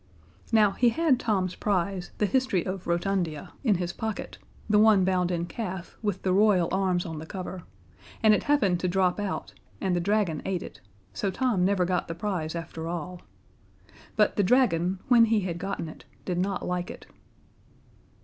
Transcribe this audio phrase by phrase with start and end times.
[0.51, 5.29] Now, he had Tom's prize, the History of Rotundia, in his pocket the one bound
[5.29, 7.61] in calf, with the Royal arms on the cover
[8.23, 10.81] and it happened to drop out, and the dragon ate it,
[11.13, 13.21] so Tom never got the prize after all.
[14.15, 17.05] But the dragon, when he had gotten it, did not like it.